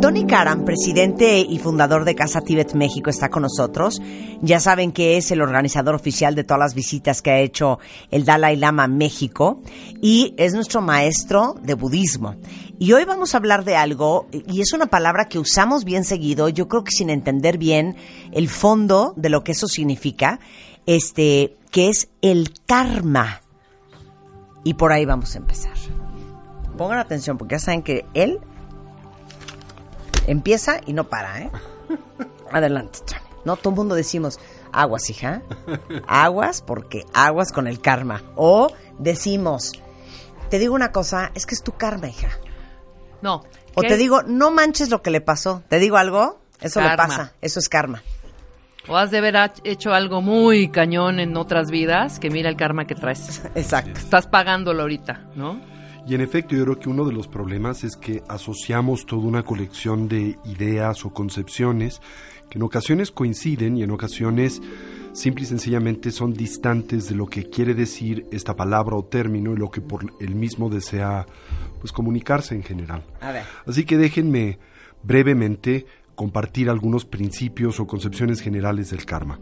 [0.00, 4.00] Tony Karam, presidente y fundador de Casa Tibet México, está con nosotros.
[4.40, 7.80] Ya saben que es el organizador oficial de todas las visitas que ha hecho
[8.12, 9.60] el Dalai Lama a México
[10.00, 12.36] y es nuestro maestro de budismo.
[12.78, 16.48] Y hoy vamos a hablar de algo, y es una palabra que usamos bien seguido,
[16.48, 17.96] yo creo que sin entender bien
[18.30, 20.38] el fondo de lo que eso significa,
[20.86, 23.40] este, que es el karma.
[24.62, 25.74] Y por ahí vamos a empezar.
[26.76, 28.38] Pongan atención, porque ya saben que él
[30.30, 31.50] empieza y no para, ¿eh?
[32.52, 33.00] Adelante.
[33.44, 34.38] No, todo el mundo decimos,
[34.72, 35.42] aguas, hija.
[36.06, 38.22] Aguas, porque aguas con el karma.
[38.36, 38.68] O
[38.98, 39.72] decimos,
[40.50, 42.28] te digo una cosa, es que es tu karma, hija.
[43.22, 43.44] No.
[43.74, 45.62] O te digo, no manches lo que le pasó.
[45.68, 46.40] ¿Te digo algo?
[46.60, 47.06] Eso le Karma.
[47.06, 47.32] pasa.
[47.40, 48.02] Eso es karma.
[48.88, 52.86] O has de haber hecho algo muy cañón en otras vidas, que mira el karma
[52.86, 53.42] que traes.
[53.54, 53.98] Exacto.
[53.98, 55.60] Estás pagándolo ahorita, ¿no?
[56.08, 59.42] Y en efecto, yo creo que uno de los problemas es que asociamos toda una
[59.42, 62.00] colección de ideas o concepciones
[62.48, 64.62] que en ocasiones coinciden y en ocasiones
[65.12, 69.58] simple y sencillamente son distantes de lo que quiere decir esta palabra o término y
[69.58, 71.26] lo que por el mismo desea
[71.78, 73.04] pues comunicarse en general.
[73.20, 73.42] A ver.
[73.66, 74.58] Así que déjenme
[75.02, 79.40] brevemente compartir algunos principios o concepciones generales del karma.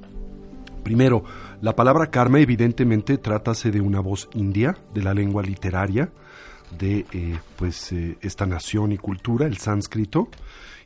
[0.82, 1.22] Primero,
[1.60, 6.10] la palabra karma evidentemente trátase de una voz india, de la lengua literaria,
[6.70, 10.28] de eh, pues eh, esta nación y cultura, el sánscrito,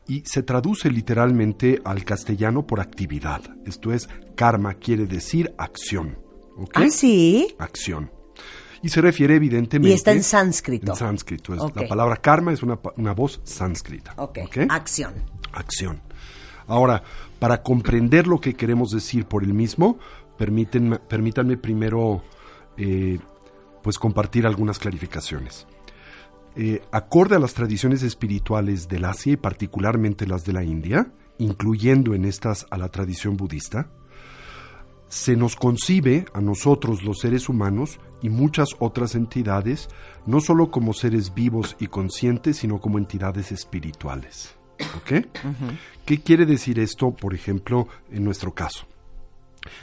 [0.06, 3.42] y se traduce literalmente al castellano por actividad.
[3.64, 6.18] Esto es, karma quiere decir acción.
[6.56, 6.72] ¿ok?
[6.74, 7.54] Ah, sí.
[7.58, 8.10] Acción.
[8.82, 9.90] Y se refiere evidentemente...
[9.90, 10.92] Y está en sánscrito.
[10.92, 11.54] En sánscrito.
[11.54, 11.76] es-.
[11.76, 14.14] La palabra karma es una, una voz sánscrita.
[14.16, 14.38] Ok.
[14.44, 14.58] ¿ok?
[14.68, 15.14] Acción.
[15.52, 16.00] acción.
[16.66, 17.02] Ahora,
[17.38, 19.98] para comprender lo que queremos decir por el mismo,
[20.38, 22.22] permítanme, permítanme primero
[22.76, 23.18] eh,
[23.82, 25.66] pues compartir algunas clarificaciones.
[26.56, 32.14] Eh, acorde a las tradiciones espirituales del Asia y particularmente las de la India, incluyendo
[32.14, 33.88] en estas a la tradición budista,
[35.08, 39.88] se nos concibe a nosotros los seres humanos y muchas otras entidades
[40.24, 44.56] no solo como seres vivos y conscientes, sino como entidades espirituales.
[44.96, 45.26] ¿Ok?
[46.06, 48.86] ¿Qué quiere decir esto, por ejemplo, en nuestro caso?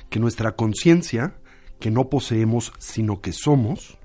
[0.10, 1.38] Que nuestra conciencia,
[1.80, 3.98] que no poseemos, sino que somos,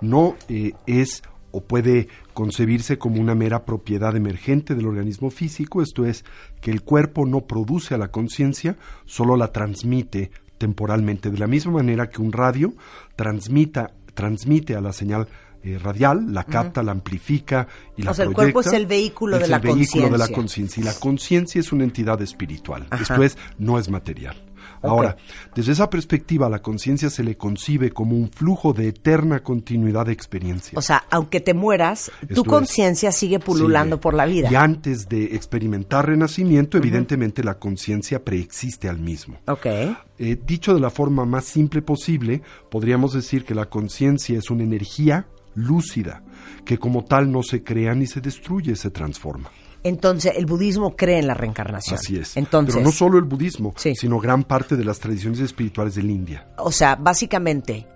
[0.00, 6.04] no eh, es o puede concebirse como una mera propiedad emergente del organismo físico, esto
[6.04, 6.24] es,
[6.60, 11.72] que el cuerpo no produce a la conciencia, solo la transmite temporalmente, de la misma
[11.74, 12.74] manera que un radio
[13.14, 15.28] transmita, transmite a la señal
[15.62, 19.38] eh, radial, la capta, la amplifica y la O sea, el cuerpo es el vehículo
[19.38, 20.34] de Es la el vehículo de la conciencia.
[20.34, 20.80] conciencia.
[20.80, 22.86] Y la conciencia es una entidad espiritual.
[22.90, 23.02] Ajá.
[23.02, 24.36] Esto es, no es material.
[24.82, 25.16] Ahora,
[25.54, 30.12] desde esa perspectiva, la conciencia se le concibe como un flujo de eterna continuidad de
[30.12, 30.78] experiencia.
[30.78, 34.02] O sea, aunque te mueras, Esto tu conciencia sigue pululando Sigue.
[34.02, 34.48] por la vida.
[34.50, 39.38] Y antes de experimentar renacimiento, evidentemente la conciencia preexiste al mismo.
[39.46, 39.66] Ok.
[39.66, 44.64] Eh, dicho de la forma más simple posible, podríamos decir que la conciencia es una
[44.64, 46.22] energía lúcida,
[46.64, 49.50] que como tal no se crea ni se destruye, se transforma.
[49.84, 51.98] Entonces, el budismo cree en la reencarnación.
[51.98, 52.36] Así es.
[52.36, 53.94] Entonces, Pero no solo el budismo, Sí.
[53.94, 56.48] sino gran parte de las tradiciones espirituales de la India.
[56.58, 57.86] o sea, básicamente,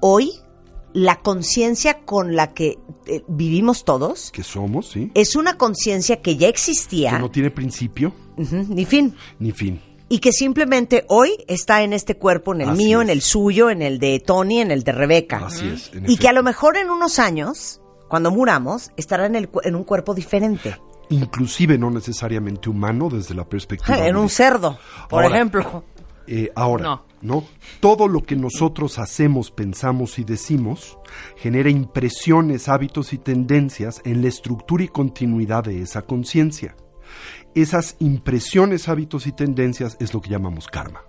[0.00, 0.32] hoy
[0.92, 5.10] la conciencia con la que eh, vivimos todos Que somos, ¿sí?
[5.14, 9.80] es una conciencia que ya existía, Que no tiene principio ni fin, ni fin.
[10.08, 13.04] y que simplemente hoy está en este cuerpo, en el Así mío, es.
[13.06, 15.46] en el suyo, en el de Tony, en el de Rebeca.
[15.46, 17.80] Así es, en Y que a lo mejor en unos años,
[18.14, 20.76] cuando muramos, estará en, el, cu- en un cuerpo diferente.
[21.08, 23.98] Inclusive no necesariamente humano desde la perspectiva.
[24.06, 24.78] En un cerdo,
[25.10, 25.82] por Ahora, ejemplo.
[26.28, 27.04] Eh, ahora, No.
[27.22, 27.44] no.
[27.80, 30.96] Todo lo que nosotros hacemos, pensamos y decimos
[31.38, 36.76] genera impresiones, hábitos y tendencias en la estructura y continuidad de esa conciencia.
[37.56, 41.02] Esas impresiones, hábitos y tendencias es lo que llamamos karma.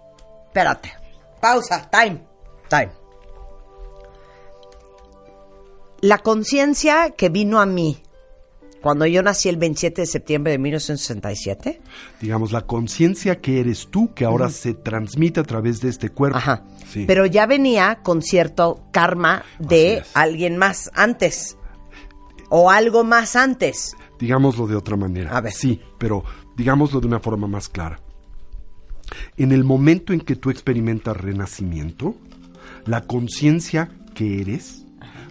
[0.47, 0.91] Espérate.
[1.39, 1.87] Pausa.
[1.91, 2.23] Time.
[2.67, 2.89] Time.
[6.01, 8.01] La conciencia que vino a mí
[8.85, 11.81] cuando yo nací el 27 de septiembre de 1967.
[12.21, 16.37] Digamos, la conciencia que eres tú, que ahora se transmite a través de este cuerpo.
[16.37, 16.65] Ajá.
[16.87, 17.05] Sí.
[17.07, 21.57] Pero ya venía con cierto karma de alguien más antes.
[22.49, 23.95] O algo más antes.
[24.19, 25.35] Digámoslo de otra manera.
[25.35, 25.51] A ver.
[25.51, 26.23] Sí, pero
[26.55, 27.99] digámoslo de una forma más clara.
[29.35, 32.13] En el momento en que tú experimentas renacimiento,
[32.85, 34.84] la conciencia que eres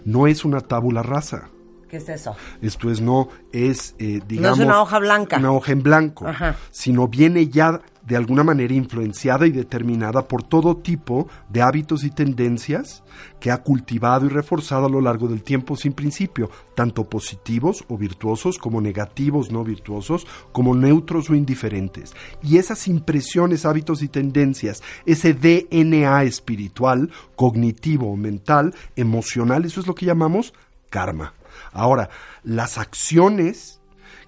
[0.05, 1.49] no es una tabula rasa.
[1.89, 2.35] ¿Qué es eso?
[2.61, 4.59] Esto es, no es, eh, digamos...
[4.59, 5.37] una hoja blanca.
[5.37, 6.27] Una hoja en blanco.
[6.27, 6.55] Ajá.
[6.71, 12.09] Sino viene ya de alguna manera influenciada y determinada por todo tipo de hábitos y
[12.09, 13.03] tendencias
[13.39, 17.97] que ha cultivado y reforzado a lo largo del tiempo sin principio, tanto positivos o
[17.97, 22.13] virtuosos como negativos no virtuosos, como neutros o indiferentes.
[22.41, 29.95] Y esas impresiones, hábitos y tendencias, ese DNA espiritual, cognitivo, mental, emocional, eso es lo
[29.95, 30.53] que llamamos
[30.89, 31.33] karma.
[31.71, 32.09] Ahora,
[32.43, 33.81] las acciones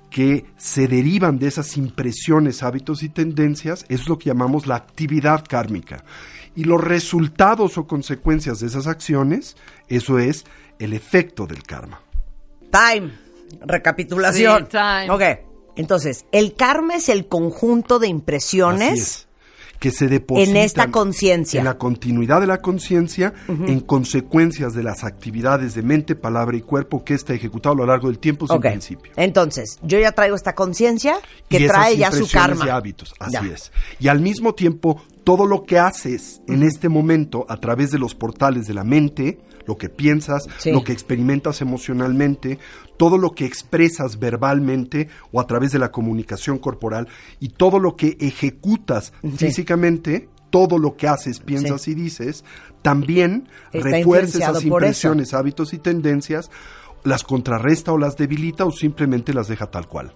[0.09, 5.43] que se derivan de esas impresiones, hábitos y tendencias, es lo que llamamos la actividad
[5.47, 6.03] kármica.
[6.55, 9.57] Y los resultados o consecuencias de esas acciones,
[9.87, 10.45] eso es
[10.79, 12.01] el efecto del karma.
[12.71, 13.11] Time.
[13.61, 14.63] Recapitulación.
[14.63, 15.09] Sí, time.
[15.09, 15.21] Ok.
[15.75, 19.26] Entonces, el karma es el conjunto de Así impresiones es.
[19.79, 21.59] Que se depositan en esta conciencia.
[21.59, 26.61] en la continuidad de la conciencia, en consecuencias de las actividades de mente, palabra y
[26.61, 29.11] cuerpo que está ejecutado a lo largo del tiempo sin principio.
[29.15, 31.15] Entonces, yo ya traigo esta conciencia
[31.49, 32.65] que y trae ya su karma.
[32.65, 33.41] y hábitos, así Ya.
[33.53, 33.71] es.
[33.99, 38.15] Y al mismo tiempo, todo lo que haces en este momento a través de los
[38.15, 40.71] portales de la mente, lo que piensas, Sí.
[40.71, 42.57] lo que experimentas emocionalmente,
[42.97, 47.07] todo lo que expresas verbalmente o a través de la comunicación corporal
[47.39, 51.91] y todo lo que ejecutas físicamente, todo lo que haces, piensas Sí.
[51.91, 52.43] y dices,
[52.81, 54.67] también refuerza esas eso.
[54.67, 56.49] impresiones, hábitos y tendencias,
[57.03, 60.13] las contrarresta o las debilita o simplemente las deja tal cual.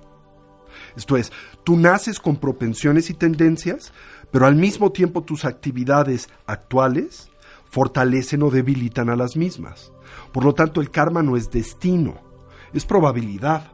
[0.95, 1.31] Esto es,
[1.63, 3.93] tú naces con propensiones y tendencias,
[4.31, 7.29] pero al mismo tiempo tus actividades actuales
[7.71, 9.91] fortalecen o debilitan a las mismas.
[10.31, 12.15] Por lo tanto, el karma no es destino,
[12.73, 13.71] es probabilidad,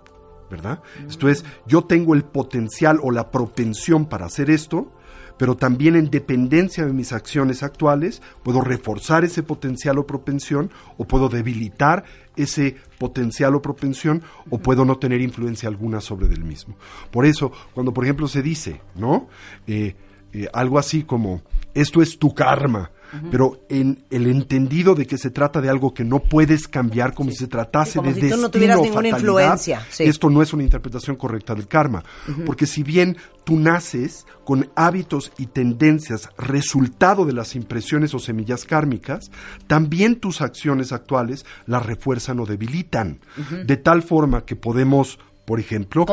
[0.50, 0.82] ¿verdad?
[1.08, 4.92] Esto es, yo tengo el potencial o la propensión para hacer esto,
[5.38, 11.06] pero también en dependencia de mis acciones actuales, puedo reforzar ese potencial o propensión, o
[11.06, 12.06] puedo debilitar
[12.36, 14.22] ese potencial o propensión,
[14.52, 16.76] o puedo no tener influencia alguna sobre el mismo.
[17.12, 19.28] Por eso, cuando por ejemplo se dice, ¿no?
[19.66, 19.96] Eh,
[20.34, 21.42] eh, algo así como,
[21.74, 22.92] esto es tu karma,
[23.32, 27.32] pero en el entendido de que se trata de algo que no puedes cambiar como
[27.32, 29.86] si se tratase Sí, como de si tú no destino tuvieras o ninguna fatalidad, influencia,
[29.90, 30.04] sí.
[30.04, 32.04] esto no es una interpretación correcta del karma,
[32.46, 38.66] porque si bien tú naces con hábitos y tendencias resultado de las impresiones o semillas
[38.66, 39.32] kármicas,
[39.68, 43.20] también tus acciones actuales las refuerzan o debilitan,
[43.66, 46.04] de tal forma que podemos por ejemplo,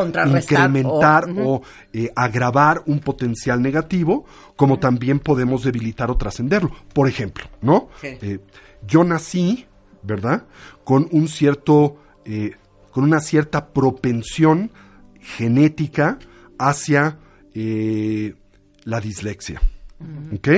[0.55, 6.71] incrementar o- o, eh, agravar un potencial negativo, como también podemos debilitar o trascenderlo.
[6.93, 7.89] Por ejemplo, ¿no?
[8.01, 8.17] Sí.
[8.23, 8.39] Eh,
[8.87, 9.67] yo nací,
[10.05, 10.45] ¿verdad?
[10.85, 12.53] Con un cierto, eh,
[12.93, 14.71] con una cierta propensión
[15.21, 16.19] genética
[16.59, 17.19] hacia
[18.85, 19.61] la dislexia.
[20.35, 20.49] ¿Ok?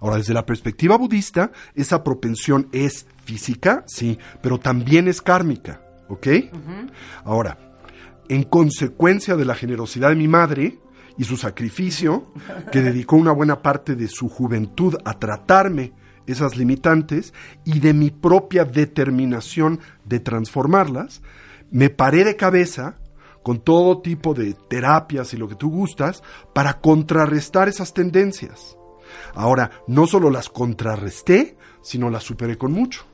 [0.00, 5.82] Ahora, desde la perspectiva budista, esa propensión es física, sí, pero también es kármica.
[6.08, 6.26] ¿Ok?
[7.24, 7.58] Ahora,
[8.28, 10.78] en consecuencia de la generosidad de mi madre
[11.16, 12.32] y su sacrificio,
[12.72, 15.92] que dedicó una buena parte de su juventud a tratarme
[16.26, 17.34] esas limitantes
[17.64, 21.22] y de mi propia determinación de transformarlas,
[21.70, 22.98] me paré de cabeza
[23.42, 26.22] con todo tipo de terapias y lo que tú gustas
[26.54, 28.76] para contrarrestar esas tendencias.
[29.34, 33.04] Ahora, no solo las contrarresté, sino las superé con mucho.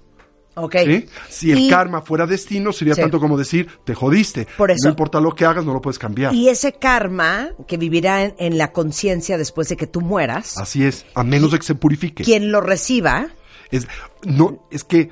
[0.60, 0.76] Ok.
[0.84, 1.06] ¿sí?
[1.28, 3.00] Si el Y- karma fuera destino, sería Sí.
[3.00, 4.46] tanto como decir, te jodiste.
[4.56, 4.78] Por eso.
[4.84, 6.34] No importa lo que hagas, no lo puedes cambiar.
[6.34, 10.84] Y ese karma que vivirá en, en la conciencia después de que tú mueras, Así
[10.84, 12.24] es, a menos de que se purifique.
[12.24, 13.28] quien lo reciba,
[13.70, 13.86] Es,
[14.24, 15.10] no, es que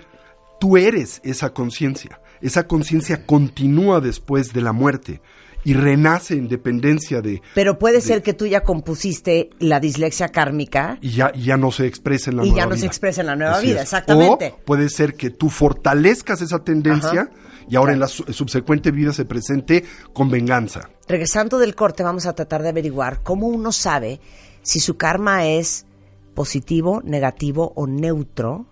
[0.61, 2.21] tú eres esa conciencia.
[2.41, 5.21] Esa conciencia continúa después de la muerte
[5.65, 7.43] y renace en dependencia de...
[7.55, 11.71] pero puede ser que tú ya compusiste la dislexia kármica Y ya, y ya no
[11.73, 12.87] se expresa en la Y nueva ya no se vida.
[12.87, 13.83] expresa en la nueva Así vida, es.
[13.83, 14.55] exactamente.
[14.57, 17.31] O puede ser que tú fortalezcas esa tendencia Ajá.
[17.69, 20.89] y ahora en la su- subsecuente vida se presente con venganza.
[21.09, 24.21] Regresando del corte, vamos a tratar de averiguar cómo uno sabe
[24.63, 25.87] si su karma es
[26.35, 28.67] positivo, negativo o neutro.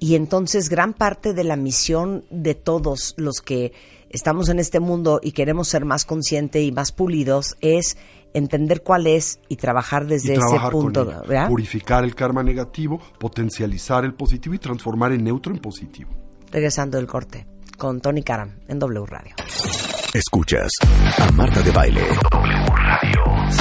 [0.00, 3.74] Y entonces gran parte de la misión de todos los que
[4.08, 7.98] estamos en este mundo y queremos ser más conscientes y más pulidos es
[8.32, 11.28] entender cuál es y trabajar desde y ese punto, con.
[11.28, 11.48] ¿verdad?
[11.48, 16.10] Purificar el karma negativo, potencializar el positivo y transformar el neutro en positivo.
[16.50, 19.34] Regresando del corte con Tony Karam en W Radio.
[20.14, 20.70] Escuchas
[21.18, 22.04] a Marta de Baile.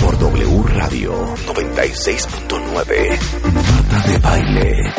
[0.02, 3.54] Por W Radio 96.9.
[3.54, 4.94] Marta de Baile.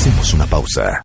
[0.00, 1.02] Hacemos una pausa.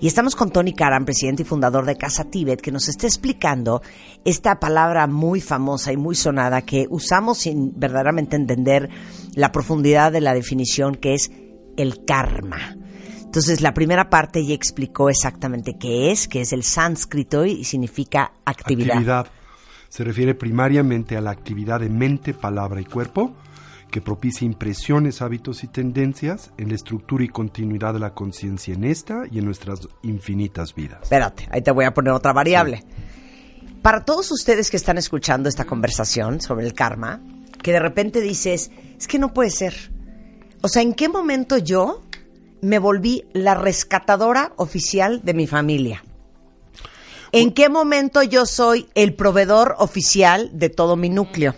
[0.00, 3.82] Y estamos con Tony Karam, presidente y fundador de Casa Tíbet, que nos está explicando
[4.24, 8.88] esta palabra muy famosa y muy sonada que usamos sin verdaderamente entender
[9.34, 11.30] la profundidad de la definición que es
[11.76, 12.76] el karma.
[13.24, 18.32] Entonces, la primera parte ya explicó exactamente qué es, que es el sánscrito y significa
[18.44, 18.92] actividad.
[18.92, 19.26] Actividad
[19.88, 23.34] se refiere primariamente a la actividad de mente, palabra y cuerpo
[23.94, 28.82] que propicia impresiones, hábitos y tendencias en la estructura y continuidad de la conciencia en
[28.82, 31.04] esta y en nuestras infinitas vidas.
[31.04, 32.82] Espérate, ahí te voy a poner otra variable.
[33.82, 37.20] Para todos ustedes que están escuchando esta conversación sobre el karma,
[37.62, 39.92] que de repente dices, es que no puede ser.
[40.60, 42.02] O sea, ¿en qué momento yo
[42.62, 46.02] me volví la rescatadora oficial de mi familia?
[47.30, 51.54] ¿En qué momento yo soy el proveedor oficial de todo mi núcleo?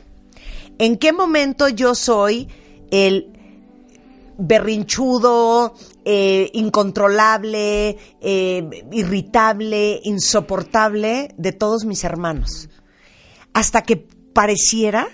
[0.78, 2.48] ¿En qué momento yo soy
[2.90, 3.32] el
[4.38, 12.68] berrinchudo, eh, incontrolable, eh, irritable, insoportable de todos mis hermanos?
[13.54, 13.96] Hasta que
[14.34, 15.08] pareciera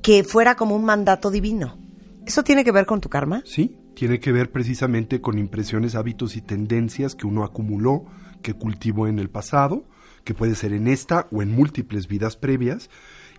[0.00, 1.78] que fuera como un mandato divino.
[2.26, 3.42] ¿Eso tiene que ver con tu karma?
[3.44, 8.06] Sí, tiene que ver precisamente con impresiones, hábitos y tendencias que uno acumuló,
[8.40, 9.84] que cultivó en el pasado,
[10.24, 12.88] que puede ser en esta o en múltiples vidas previas,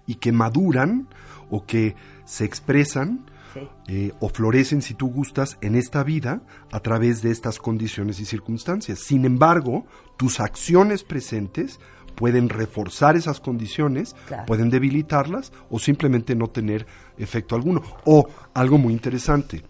[0.06, 1.10] y que maduran
[1.50, 3.25] o que se expresan
[3.88, 8.25] eh, o florecen, si tú gustas, en esta vida a través de estas condiciones y
[8.25, 9.00] circunstancias.
[9.00, 9.86] Sin embargo,
[10.18, 11.80] tus acciones presentes
[12.16, 16.86] pueden reforzar esas condiciones, pueden debilitarlas o simplemente no tener
[17.18, 17.82] efecto alguno.
[18.04, 19.63] O algo muy interesante,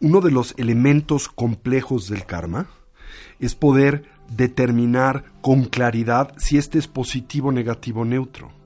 [0.00, 2.68] uno de los elementos complejos del karma
[3.38, 8.57] es poder determinar con claridad si este es positivo, negativo o neutro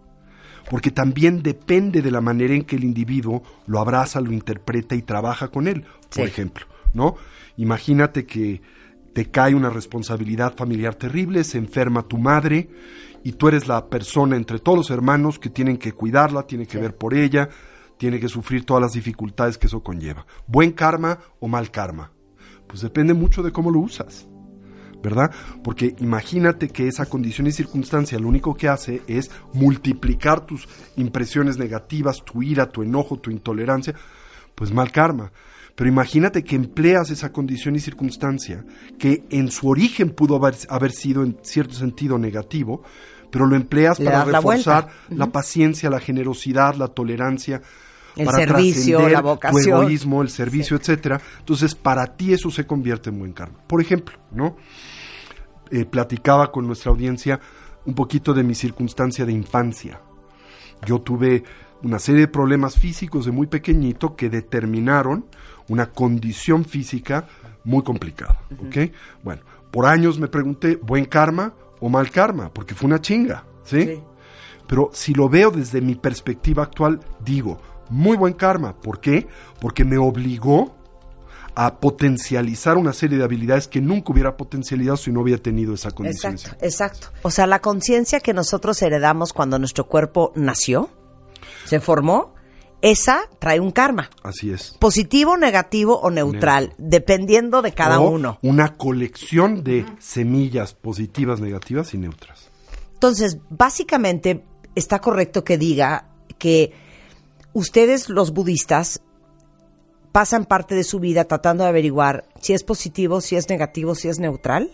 [0.70, 5.02] porque también depende de la manera en que el individuo lo abraza, lo interpreta y
[5.02, 5.84] trabaja con él.
[6.14, 7.16] Por ejemplo, ¿no?
[7.56, 8.62] Imagínate que
[9.12, 12.68] te cae una responsabilidad familiar terrible, se enferma tu madre
[13.22, 16.78] y tú eres la persona entre todos los hermanos que tienen que cuidarla, tiene que
[16.78, 17.48] ver por ella,
[17.98, 20.26] tiene que sufrir todas las dificultades que eso conlleva.
[20.46, 22.10] ¿Buen karma o mal karma?
[22.66, 24.26] Pues depende mucho de cómo lo usas.
[25.02, 25.30] ¿Verdad?
[25.64, 31.58] Porque imagínate que esa condición y circunstancia lo único que hace es multiplicar tus impresiones
[31.58, 33.94] negativas, tu ira, tu enojo, tu intolerancia,
[34.54, 35.32] pues mal karma.
[35.74, 38.64] Pero imagínate que empleas esa condición y circunstancia
[38.98, 42.82] que en su origen pudo haber, sido en cierto sentido negativo,
[43.30, 47.62] pero lo empleas para reforzar la, paciencia, la generosidad, la tolerancia,
[48.16, 51.20] el servicio, la vocación, tu egoísmo, el servicio, etcétera.
[51.38, 53.58] Entonces, para ti eso se convierte en buen karma.
[53.66, 54.56] Por ejemplo, ¿no?
[55.70, 57.40] Eh, platicaba con nuestra audiencia
[57.86, 60.00] un poquito de mi circunstancia de infancia.
[60.84, 61.44] Yo tuve
[61.82, 65.26] una serie de problemas físicos de muy pequeñito que determinaron
[65.68, 67.26] una condición física
[67.64, 68.40] muy complicada.
[69.22, 72.52] Bueno, por años me pregunté, ¿buen karma o mal karma?
[72.52, 74.00] Porque fue una chinga, ¿sí?
[74.66, 77.60] Pero si lo veo desde mi perspectiva actual, digo,
[77.92, 78.74] muy buen karma.
[78.80, 79.28] ¿Por qué?
[79.60, 80.74] Porque me obligó
[81.54, 85.90] a potencializar una serie de habilidades que nunca hubiera potencializado si no hubiera tenido esa
[85.90, 86.32] condición.
[86.32, 87.08] Exacto, exacto.
[87.22, 90.88] O sea, la conciencia que nosotros heredamos cuando nuestro cuerpo nació,
[91.66, 92.34] se formó,
[92.80, 94.10] esa trae un karma.
[94.22, 94.76] Así es.
[94.80, 98.38] Positivo, negativo o neutral, dependiendo de cada uno.
[98.42, 102.50] Una colección de semillas positivas, negativas y neutras.
[102.94, 104.44] Entonces, básicamente
[104.74, 106.08] está correcto que diga
[106.38, 106.72] que
[107.52, 109.02] ustedes los budistas
[110.12, 114.08] pasan parte de su vida tratando de averiguar si es positivo, si es negativo, si
[114.08, 114.70] es neutral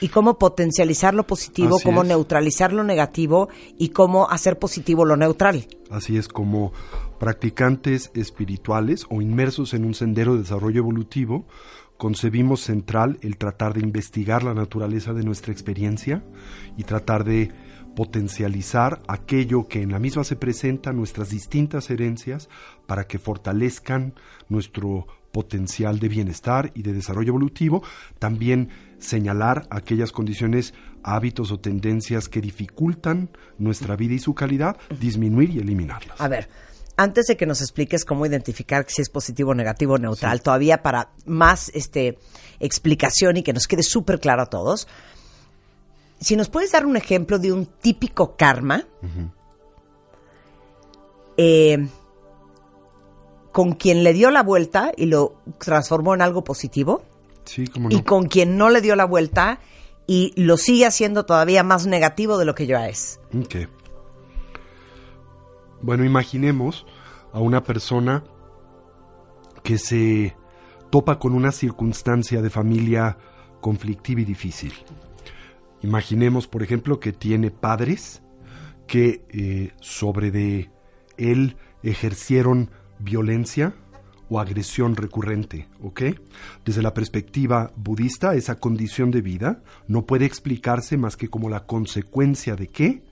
[0.00, 5.66] y cómo potencializar lo positivo, cómo neutralizar lo negativo y cómo hacer positivo lo neutral.
[5.90, 6.72] Así es, como
[7.18, 11.46] practicantes espirituales o inmersos en un sendero de desarrollo evolutivo,
[11.96, 16.22] concebimos central el tratar de investigar la naturaleza de nuestra experiencia
[16.76, 17.50] y tratar de
[17.96, 22.48] potencializar aquello que en la misma se presenta, nuestras distintas herencias,
[22.86, 24.14] para que fortalezcan
[24.48, 27.82] nuestro potencial de bienestar y de desarrollo evolutivo,
[28.18, 35.50] también señalar aquellas condiciones, hábitos o tendencias que dificultan nuestra vida y su calidad, disminuir
[35.50, 36.20] y eliminarlas.
[36.20, 36.50] A ver,
[36.98, 41.70] antes de que nos expliques cómo identificar si es positivo, negativo, neutral, todavía para más
[41.74, 42.18] este,
[42.60, 44.86] explicación y que nos quede súper claro a todos,
[46.20, 48.86] si nos puedes dar un ejemplo de un típico karma
[51.36, 51.88] eh,
[53.52, 57.02] con quien le dio la vuelta y lo transformó en algo positivo.
[57.90, 59.60] Y con quien no le dio la vuelta
[60.06, 63.20] y lo sigue haciendo todavía más negativo de lo que ya es.
[65.80, 66.86] Bueno, imaginemos
[67.32, 68.24] a una persona
[69.62, 70.36] que se
[70.90, 73.16] topa con una circunstancia de familia
[73.60, 74.72] conflictiva y difícil.
[75.82, 78.22] Imaginemos, por ejemplo, que tiene padres
[78.86, 80.70] que eh, sobre de
[81.16, 83.74] él ejercieron violencia
[84.28, 86.02] o agresión recurrente, ¿ok?
[86.64, 91.66] Desde la perspectiva budista, esa condición de vida no puede explicarse más que como la
[91.66, 93.02] consecuencia de qué?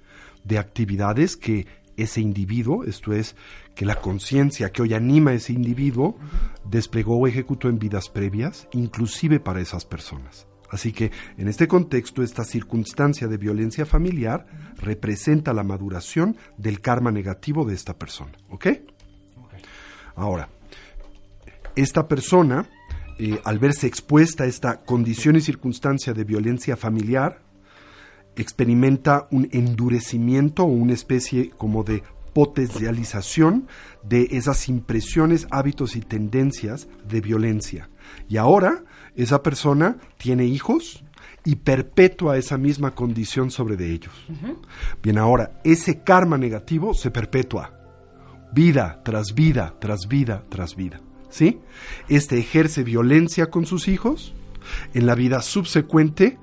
[0.42, 1.66] De actividades que
[1.96, 3.36] ese individuo, esto es,
[3.76, 6.18] que la conciencia que hoy anima a ese individuo,
[6.68, 10.48] desplegó o ejecutó en vidas previas, inclusive para esas personas.
[10.70, 14.46] Así que en este contexto, esta circunstancia de violencia familiar
[14.78, 18.32] representa la maduración del karma negativo de esta persona.
[18.50, 18.68] ¿Ok?
[20.16, 20.48] Ahora,
[21.76, 22.68] esta persona,
[23.18, 27.40] eh, al verse expuesta a esta condición y circunstancia de violencia familiar,
[28.36, 32.02] experimenta un endurecimiento o una especie como de
[32.32, 33.68] potencialización
[34.02, 37.88] de esas impresiones, hábitos y tendencias de violencia.
[38.28, 38.82] Y ahora
[39.16, 41.04] esa persona tiene hijos
[41.44, 44.12] y perpetúa esa misma condición sobre de ellos.
[45.02, 47.72] Bien, ahora ese karma negativo se perpetúa,
[48.52, 51.00] vida tras vida, tras vida, tras vida.
[51.28, 51.60] ¿Sí?
[52.08, 54.34] Este ejerce violencia con sus hijos.
[54.94, 56.38] En la vida subsecuente,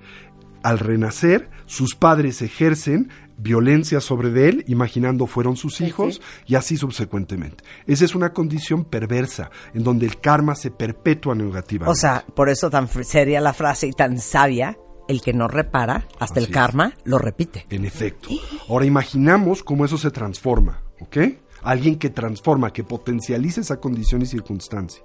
[0.63, 3.09] al renacer, sus padres ejercen
[3.41, 7.63] violencia sobre de él, imaginando fueron sus hijos, y así subsecuentemente.
[7.87, 11.91] Esa es una condición perversa, en donde el karma se perpetúa negativamente.
[11.91, 16.07] O sea, por eso tan seria la frase y tan sabia, el que no repara,
[16.19, 17.65] hasta el karma lo repite.
[17.69, 18.29] En efecto.
[18.69, 21.17] Ahora imaginamos cómo eso se transforma, ¿ok?
[21.63, 25.03] Alguien que transforma, que potencializa esa condición y circunstancia.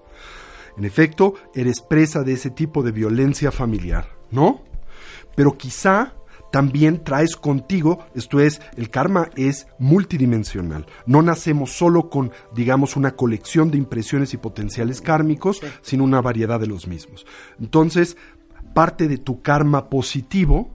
[0.77, 4.63] En efecto, eres presa de ese tipo de violencia familiar, ¿no?
[5.35, 6.15] Pero quizá
[6.57, 10.87] también traes contigo, esto es, el karma es multidimensional.
[11.05, 16.59] No nacemos solo con, digamos, una colección de impresiones y potenciales kármicos, sino una variedad
[16.59, 17.27] de los mismos.
[17.61, 18.17] Entonces,
[18.73, 20.71] parte de tu karma positivo,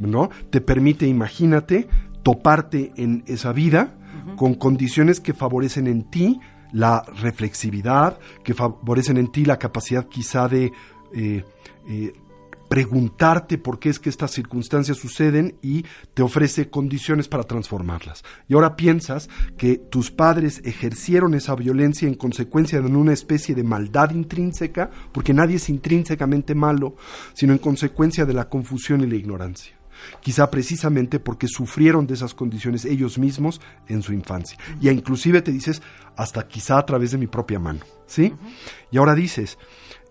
[0.00, 0.30] ¿no?
[0.50, 1.86] Te permite, imagínate,
[2.24, 3.94] toparte en esa vida
[4.34, 6.40] con condiciones que favorecen en ti
[6.72, 10.72] la reflexividad, que favorecen en ti la capacidad quizá de
[11.14, 11.44] eh,
[11.88, 12.12] eh,
[12.70, 18.22] preguntarte por qué es que estas circunstancias suceden y te ofrece condiciones para transformarlas.
[18.46, 19.28] Y ahora piensas
[19.58, 25.34] que tus padres ejercieron esa violencia en consecuencia de una especie de maldad intrínseca, porque
[25.34, 26.94] nadie es intrínsecamente malo,
[27.32, 29.74] sino en consecuencia de la confusión y la ignorancia
[30.20, 34.56] quizá precisamente porque sufrieron de esas condiciones ellos mismos en su infancia.
[34.80, 35.82] Y inclusive te dices,
[36.16, 38.32] hasta quizá a través de mi propia mano, ¿sí?
[38.90, 39.58] Y ahora dices,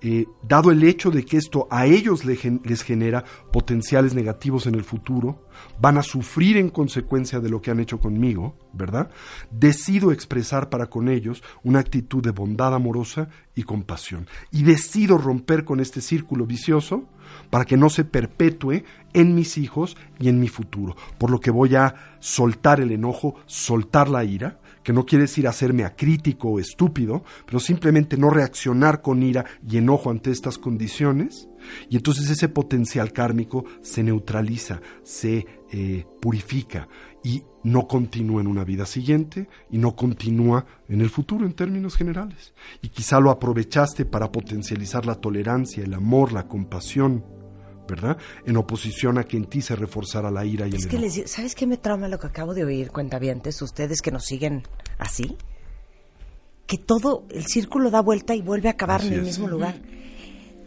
[0.01, 4.83] eh, dado el hecho de que esto a ellos les genera potenciales negativos en el
[4.83, 5.45] futuro,
[5.79, 9.09] van a sufrir en consecuencia de lo que han hecho conmigo, ¿verdad?
[9.51, 14.27] Decido expresar para con ellos una actitud de bondad amorosa y compasión.
[14.51, 17.03] Y decido romper con este círculo vicioso
[17.49, 18.83] para que no se perpetúe
[19.13, 20.95] en mis hijos y en mi futuro.
[21.17, 25.47] Por lo que voy a soltar el enojo, soltar la ira, que no quiere decir
[25.47, 31.47] hacerme acrítico o estúpido, pero simplemente no reaccionar con ira y enojo ante estas condiciones,
[31.89, 36.87] y entonces ese potencial kármico se neutraliza, se eh, purifica
[37.23, 41.95] y no continúa en una vida siguiente y no continúa en el futuro en términos
[41.95, 42.53] generales.
[42.81, 47.23] Y quizá lo aprovechaste para potencializar la tolerancia, el amor, la compasión,
[47.89, 48.17] ¿verdad?
[48.45, 51.15] En oposición a que en ti se reforzara la ira y es el que enojo.
[51.17, 53.61] les, ¿Sabes qué me trauma lo que acabo de oír, cuentavientes?
[53.61, 54.63] Ustedes que nos siguen
[54.97, 55.37] así.
[56.67, 59.25] Que todo el círculo da vuelta y vuelve a acabar Así en el es.
[59.25, 59.75] mismo lugar.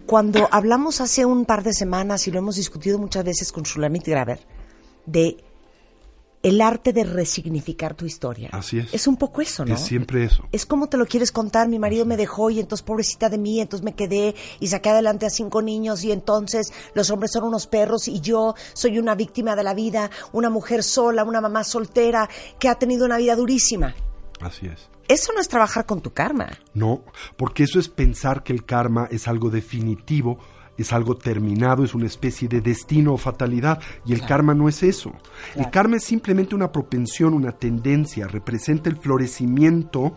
[0.06, 4.06] Cuando hablamos hace un par de semanas, y lo hemos discutido muchas veces con Shulamit
[4.08, 4.40] Graver,
[5.06, 5.36] de
[6.42, 8.50] el arte de resignificar tu historia.
[8.52, 8.92] Así es.
[8.92, 9.74] Es un poco eso, ¿no?
[9.74, 10.44] Es siempre eso.
[10.52, 13.60] Es como te lo quieres contar, mi marido me dejó y entonces pobrecita de mí,
[13.60, 17.66] entonces me quedé y saqué adelante a cinco niños y entonces los hombres son unos
[17.66, 22.28] perros y yo soy una víctima de la vida, una mujer sola, una mamá soltera
[22.58, 23.94] que ha tenido una vida durísima.
[24.40, 24.90] Así es.
[25.08, 26.48] Eso no es trabajar con tu karma.
[26.74, 27.02] No,
[27.36, 30.38] porque eso es pensar que el karma es algo definitivo,
[30.82, 34.82] es algo terminado, es una especie de destino o fatalidad, y el karma no es
[34.82, 35.12] eso.
[35.56, 40.16] El karma es simplemente una propensión, una tendencia, representa el florecimiento,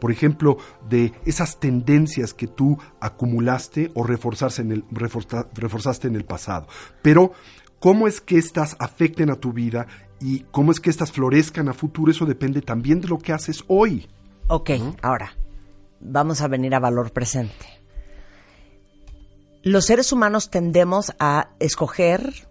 [0.00, 0.56] por ejemplo,
[0.88, 6.66] de esas tendencias que tú acumulaste o reforzarse en el, reforza- reforzaste en el pasado.
[7.02, 7.32] Pero,
[7.78, 9.86] ¿cómo es que estas afecten a tu vida
[10.20, 12.10] y cómo es que estas florezcan a futuro?
[12.10, 14.08] Eso depende también de lo que haces hoy.
[14.48, 14.70] Ok,
[15.02, 15.36] ahora,
[16.00, 17.81] vamos a venir a valor presente.
[19.62, 22.48] Los seres humanos tendemos a escoger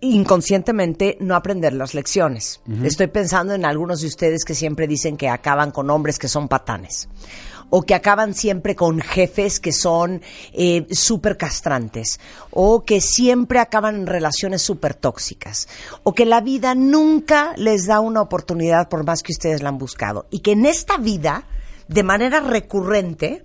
[0.00, 2.60] inconscientemente no aprender las lecciones.
[2.82, 6.48] Estoy pensando en algunos de ustedes que siempre dicen que acaban con hombres que son
[6.48, 7.08] patanes.
[7.74, 10.20] o que acaban siempre con jefes que son
[10.52, 15.68] eh, súper castrantes, o que siempre acaban en relaciones súper tóxicas,
[16.02, 19.78] o que la vida nunca les da una oportunidad por más que ustedes la han
[19.78, 21.44] buscado, y que en esta vida,
[21.88, 23.42] de manera recurrente,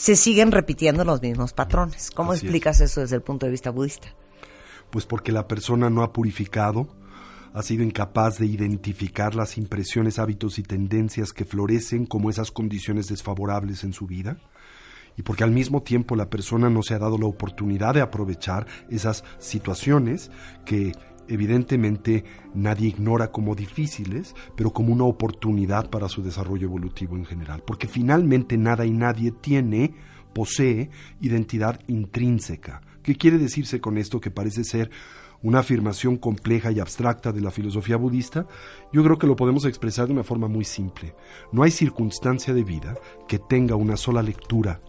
[0.00, 2.10] se siguen repitiendo los mismos patrones.
[2.10, 2.44] ¿Cómo Así es.
[2.44, 4.08] explicas eso desde el punto de vista budista?
[4.88, 6.88] Pues porque la persona no ha purificado,
[7.52, 13.08] ha sido incapaz de identificar las impresiones, hábitos y tendencias que florecen como esas condiciones
[13.08, 14.38] desfavorables en su vida,
[15.18, 18.66] y porque al mismo tiempo la persona no se ha dado la oportunidad de aprovechar
[18.88, 20.30] esas situaciones
[20.64, 20.92] que
[21.30, 27.62] evidentemente nadie ignora como difíciles, pero como una oportunidad para su desarrollo evolutivo en general,
[27.66, 29.94] porque finalmente nada y nadie tiene,
[30.34, 30.90] posee
[31.20, 32.82] identidad intrínseca.
[33.02, 34.90] ¿Qué quiere decirse con esto que parece ser
[35.42, 38.46] una afirmación compleja y abstracta de la filosofía budista,
[38.92, 41.14] yo creo que lo podemos expresar de una forma muy simple.
[41.52, 42.94] No hay circunstancia de vida
[43.26, 44.80] que tenga una sola lectura.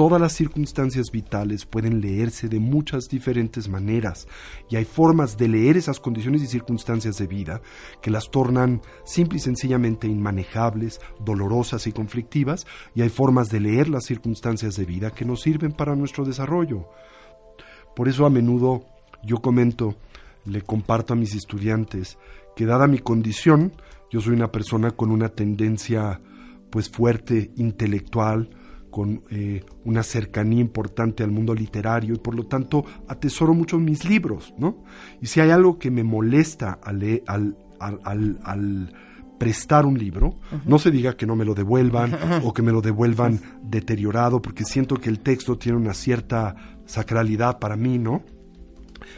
[0.00, 4.28] Todas las circunstancias vitales pueden leerse de muchas diferentes maneras
[4.70, 7.60] y hay formas de leer esas condiciones y circunstancias de vida
[8.00, 13.90] que las tornan simple y sencillamente inmanejables, dolorosas y conflictivas y hay formas de leer
[13.90, 16.88] las circunstancias de vida que nos sirven para nuestro desarrollo.
[17.94, 18.86] Por eso a menudo
[19.22, 19.96] yo comento,
[20.46, 22.16] le comparto a mis estudiantes
[22.56, 23.74] que dada mi condición,
[24.10, 26.22] yo soy una persona con una tendencia
[26.70, 28.48] pues fuerte, intelectual,
[28.90, 34.04] con eh, una cercanía importante al mundo literario y por lo tanto atesoro mucho mis
[34.04, 34.82] libros, ¿no?
[35.22, 37.56] Y si hay algo que me molesta al, al,
[38.04, 38.92] al- al
[39.38, 42.82] prestar un libro, no se diga que no me lo devuelvan o que me lo
[42.82, 48.22] devuelvan deteriorado, porque siento que el texto tiene una cierta sacralidad para mí, ¿no?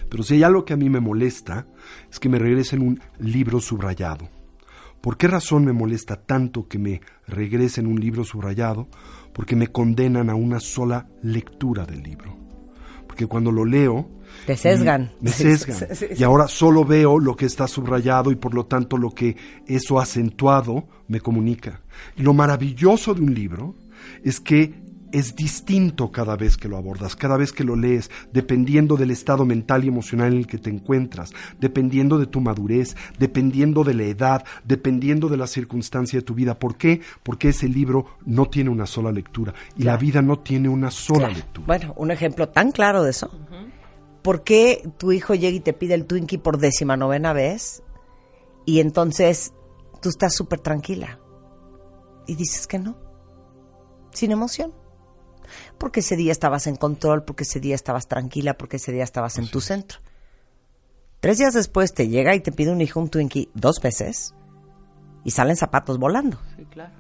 [0.09, 1.67] Pero si hay algo que a mí me molesta,
[2.11, 4.29] es que me regresen un libro subrayado.
[5.01, 8.87] ¿Por qué razón me molesta tanto que me regresen un libro subrayado?
[9.33, 12.37] Porque me condenan a una sola lectura del libro.
[13.07, 14.09] Porque cuando lo leo...
[14.47, 15.13] Te sesgan.
[15.21, 15.77] Me sesgan.
[15.77, 16.15] Sí, sí, sí.
[16.19, 20.01] Y ahora solo veo lo que está subrayado y por lo tanto lo que eso
[20.01, 21.83] acentuado me comunica.
[22.17, 23.75] Y lo maravilloso de un libro
[24.23, 28.97] es que es distinto cada vez que lo abordas, cada vez que lo lees, dependiendo
[28.97, 33.85] del estado mental y emocional en el que te encuentras, dependiendo de tu madurez, dependiendo
[33.85, 36.59] de la edad, dependiendo de la circunstancia de tu vida.
[36.59, 37.01] ¿Por qué?
[37.23, 41.21] Porque ese libro no tiene una sola lectura y la vida no tiene una sola
[41.21, 41.35] Claro.
[41.35, 41.67] lectura.
[41.67, 43.31] Bueno, un ejemplo tan claro de eso.
[44.23, 47.83] ¿Por qué tu hijo llega y te pide el Twinkie por décima novena vez
[48.65, 49.53] y entonces
[50.01, 51.19] tú estás súper tranquila
[52.27, 52.97] y dices que no?
[54.13, 54.73] Sin emoción.
[55.79, 59.39] Porque ese día estabas en control, porque ese día estabas tranquila, porque ese día estabas
[59.39, 59.99] en tu centro.
[61.21, 64.35] Tres días después te llega y te pide un hijo un Twinkie dos veces
[65.25, 66.39] y salen zapatos volando.
[66.57, 66.93] Sí, claro.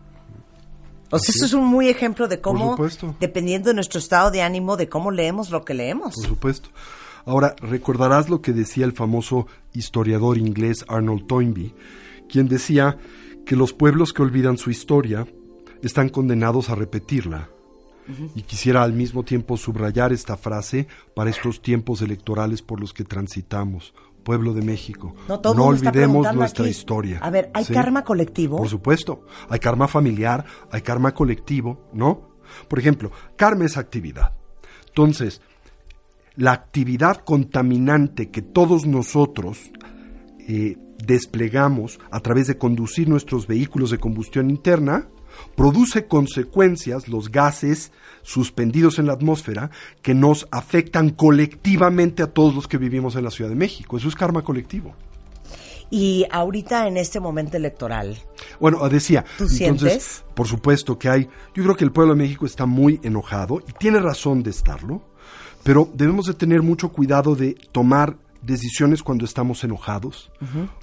[1.10, 2.76] O sea, eso es un muy ejemplo de cómo,
[3.20, 6.14] dependiendo de nuestro estado de ánimo, de cómo leemos lo que leemos.
[6.14, 6.70] Por supuesto.
[7.26, 11.74] Ahora, recordarás lo que decía el famoso historiador inglés Arnold Toynbee,
[12.28, 12.96] quien decía
[13.44, 15.26] que los pueblos que olvidan su historia
[15.82, 17.48] están condenados a repetirla.
[18.34, 23.04] Y quisiera al mismo tiempo subrayar esta frase para estos tiempos electorales por los que
[23.04, 23.94] transitamos.
[24.22, 26.70] Pueblo de México, No, no, olvidemos nuestra aquí.
[26.70, 27.18] historia.
[27.18, 28.56] A ver, ¿hay karma colectivo?
[28.56, 29.26] Por supuesto.
[29.48, 32.30] Hay karma familiar, hay karma colectivo, ¿no?
[32.68, 34.32] Por ejemplo, karma es actividad.
[34.86, 35.40] Entonces,
[36.36, 39.72] la actividad contaminante que todos nosotros
[40.48, 45.08] eh, desplegamos a través de conducir nuestros vehículos de combustión interna
[45.56, 47.92] produce consecuencias, los gases
[48.22, 49.70] suspendidos en la atmósfera,
[50.02, 53.96] que nos afectan colectivamente a todos los que vivimos en la Ciudad de México.
[53.96, 54.94] Eso es karma colectivo.
[55.90, 58.16] Y ahorita en este momento electoral,
[58.58, 60.24] Bueno, decía, ¿Tú entonces, sientes?
[60.34, 63.72] por supuesto que hay, yo creo que el pueblo de México está muy enojado y
[63.72, 65.02] tiene razón de estarlo,
[65.62, 70.30] pero debemos de tener mucho cuidado de tomar decisiones cuando estamos enojados,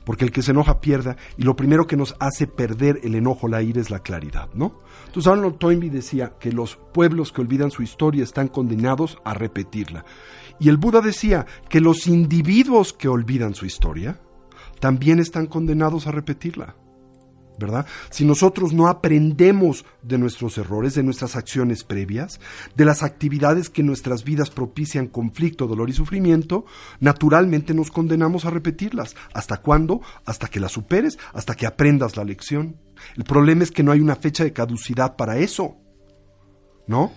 [0.06, 3.48] porque el que se enoja pierda y lo primero que nos hace perder el enojo,
[3.48, 4.80] la ira es la claridad, ¿no?
[5.06, 10.06] Entonces Arnold Toynbee decía que los pueblos que olvidan su historia están condenados a repetirla.
[10.60, 14.20] Y el Buda decía que los individuos que olvidan su historia
[14.80, 16.76] también están condenados a repetirla.
[17.60, 17.86] ¿Verdad?
[18.10, 22.40] Si nosotros no aprendemos de nuestros errores, de nuestras acciones previas,
[22.76, 26.66] de las actividades que en nuestras vidas propician conflicto, dolor y sufrimiento,
[27.00, 29.16] naturalmente nos condenamos a repetirlas.
[29.34, 30.02] ¿Hasta cuándo?
[30.26, 32.78] Hasta que las superes, hasta que aprendas la lección.
[33.16, 35.78] El problema es que no hay una fecha de caducidad para eso.
[36.88, 37.12] ¿No?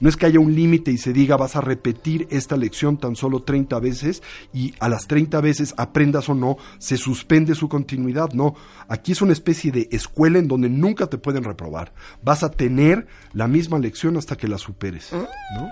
[0.00, 3.16] No es que haya un límite y se diga vas a repetir esta lección tan
[3.16, 8.32] solo 30 veces y a las 30 veces aprendas o no, se suspende su continuidad.
[8.32, 8.54] No,
[8.88, 11.92] aquí es una especie de escuela en donde nunca te pueden reprobar.
[12.22, 15.12] Vas a tener la misma lección hasta que la superes.
[15.12, 15.68] ¿no?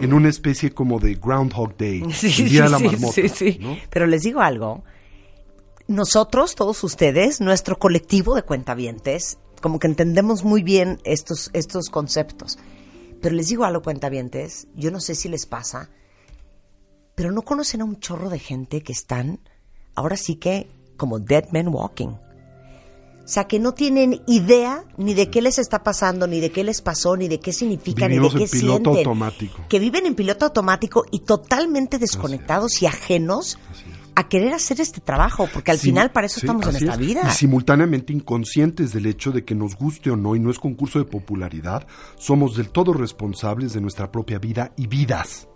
[0.00, 3.12] En una especie como de Groundhog Day, Sí, el día de la marmota.
[3.14, 3.58] sí, sí.
[3.60, 3.76] ¿no?
[3.90, 4.84] Pero les digo algo.
[5.88, 12.58] Nosotros, todos ustedes, nuestro colectivo de cuentavientes, como que entendemos muy bien estos, estos conceptos.
[13.20, 15.90] Pero les digo algo, cuentavientes, yo no sé si les pasa,
[17.14, 19.40] pero no conocen a un chorro de gente que están,
[19.94, 22.08] ahora sí que, como dead men walking.
[23.26, 26.62] O sea, que no tienen idea ni de qué les está pasando, ni de qué
[26.62, 28.96] les pasó, ni de qué significa, Vivimos ni de en qué piloto sienten.
[28.98, 29.64] automático.
[29.68, 33.58] Que viven en piloto automático y totalmente desconectados y ajenos
[34.16, 36.94] a querer hacer este trabajo, porque al Sí, final para eso sí, estamos en esta
[36.94, 36.98] es.
[36.98, 37.20] vida.
[37.28, 40.98] Y simultáneamente inconscientes del hecho de que nos guste o no, y no es concurso
[40.98, 45.48] de popularidad, somos del todo responsables de nuestra propia vida y vidas.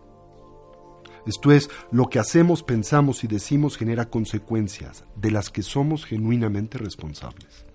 [1.27, 6.79] Esto es, lo que hacemos, pensamos y decimos genera consecuencias de las que somos genuinamente
[6.79, 7.67] responsables.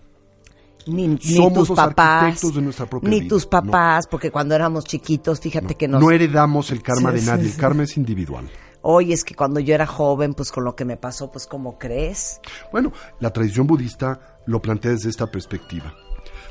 [0.88, 3.50] Ni, ni Somos tus los papás, de nuestra propia ni vida, tus no.
[3.50, 6.00] papás, porque cuando éramos chiquitos, fíjate que nos...
[6.00, 8.48] No heredamos el karma Sí, de nadie, el karma es individual.
[8.88, 11.80] Oye, es que cuando yo era joven, pues con lo que me pasó, pues ¿cómo
[11.80, 12.40] crees?
[12.72, 15.92] Bueno, la tradición budista lo plantea desde esta perspectiva.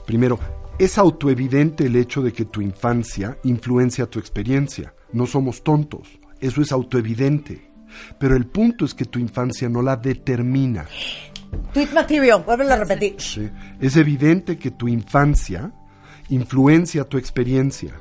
[0.05, 0.41] Primero,
[0.77, 4.93] es autoevidente el hecho de que tu infancia influencia tu experiencia.
[5.13, 7.71] No somos tontos, eso es autoevidente.
[8.19, 10.87] Pero el punto es que tu infancia no la determina.
[11.73, 13.15] Tweet material, a repetir.
[13.21, 13.49] ¿sí?
[13.81, 15.73] Es evidente que tu infancia
[16.31, 17.95] influencia tu experiencia,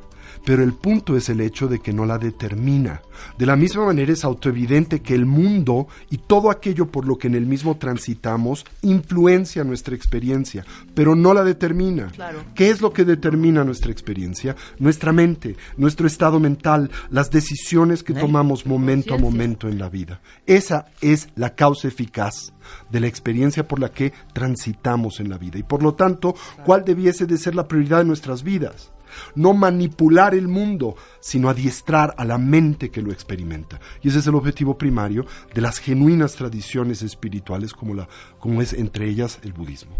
[0.45, 3.01] pero el punto es el hecho de que no la determina.
[3.37, 7.27] De la misma manera es autoevidente que el mundo y todo aquello por lo que
[7.27, 12.07] en el mismo transitamos influencia nuestra experiencia, pero no la determina.
[12.07, 12.43] Claro.
[12.55, 14.55] ¿Qué es lo que determina nuestra experiencia?
[14.79, 20.21] Nuestra mente, nuestro estado mental, las decisiones que tomamos momento a momento en la vida.
[20.45, 22.53] Esa es la causa eficaz
[22.89, 25.59] de la experiencia por la que transitamos en la vida.
[25.59, 28.92] Y por lo tanto, ¿cuál debiese de ser la prioridad de nuestras vidas?
[29.35, 33.79] No manipular el mundo, sino adiestrar a la mente que lo experimenta.
[34.01, 38.07] Y ese es el objetivo primario de las genuinas tradiciones espirituales como, la,
[38.39, 39.95] como es entre ellas el budismo.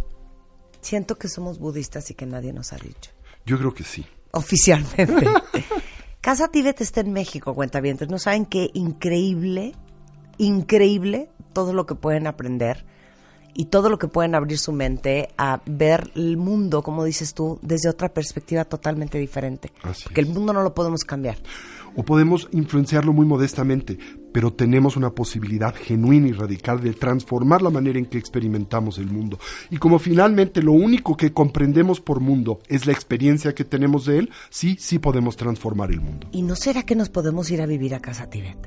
[0.82, 3.12] Siento que somos budistas y que nadie nos ha dicho.
[3.46, 4.06] Yo creo que sí.
[4.32, 5.28] Oficialmente.
[6.22, 8.10] Casa Tíbet está en México, cuentavientes.
[8.10, 9.76] No saben qué increíble,
[10.38, 12.86] increíble todo lo que pueden aprender
[13.54, 17.60] y todo lo que pueden abrir su mente a ver el mundo, como dices tú,
[17.62, 19.72] desde otra perspectiva totalmente diferente.
[19.84, 20.34] Así Porque el es.
[20.34, 21.38] mundo no lo podemos cambiar.
[21.96, 24.00] O podemos influenciarlo muy modestamente,
[24.32, 29.06] pero tenemos una posibilidad genuina y radical de transformar la manera en que experimentamos el
[29.12, 29.38] mundo.
[29.70, 34.18] Y como finalmente lo único que comprendemos por mundo es la experiencia que tenemos de
[34.20, 36.28] él, sí, sí podemos transformar el mundo.
[36.32, 38.58] ¿Y no será que nos podemos ir a vivir a Casa Tíbet?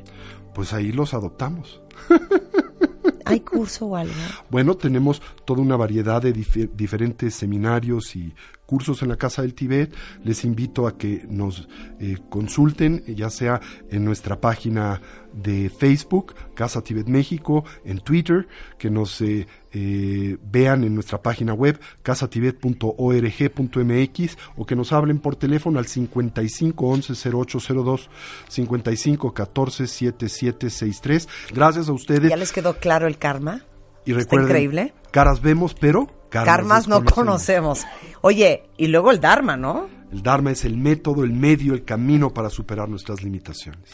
[0.54, 1.82] Pues ahí los adoptamos.
[3.26, 4.14] ¿Hay curso o algo?
[4.50, 8.32] Bueno, tenemos toda una variedad de dife- diferentes seminarios y
[8.66, 9.94] cursos en la Casa del Tibet.
[10.24, 11.68] Les invito a que nos
[12.00, 15.00] eh, consulten, ya sea en nuestra página
[15.32, 18.48] de Facebook, Casa Tibet México, en Twitter,
[18.78, 25.36] que nos eh, eh, vean en nuestra página web, casatibet.org.mx, o que nos hablen por
[25.36, 28.10] teléfono al 55 11 0802,
[28.48, 31.28] 55 14 7763.
[31.54, 32.30] Gracias a ustedes.
[32.30, 33.62] ¿Ya les quedó claro el karma?
[34.04, 34.94] Y Está recuerden, increíble.
[35.10, 36.06] caras vemos, pero
[36.44, 37.84] karmas, Karmas no conocemos.
[38.20, 39.88] Oye, y luego el Dharma, ¿no?
[40.12, 43.90] El Dharma es el método, el medio, el camino para superar nuestras limitaciones.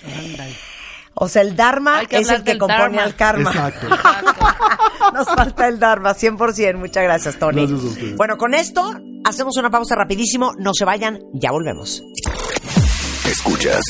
[1.15, 3.03] O sea, el Dharma es el que compone Dharma.
[3.05, 3.51] al karma.
[3.51, 3.89] Exacto.
[5.15, 6.77] Nos falta el Dharma, 100%.
[6.77, 7.67] Muchas gracias, Tony.
[7.67, 8.17] Gracias a ustedes.
[8.17, 10.53] Bueno, con esto hacemos una pausa rapidísimo.
[10.59, 12.03] No se vayan, ya volvemos.
[13.27, 13.83] Escuchas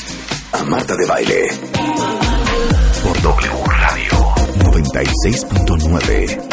[0.51, 1.47] a Marta de Baile.
[3.03, 4.11] Por W Radio
[4.71, 6.52] 96.9.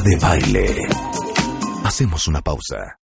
[0.00, 0.88] De Baile.
[1.84, 2.98] Hacemos una pausa.